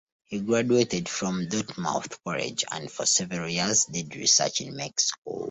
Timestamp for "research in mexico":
4.15-5.39